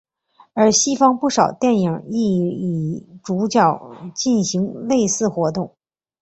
[0.55, 5.75] 而西方不少电影亦以主角进行类似活动。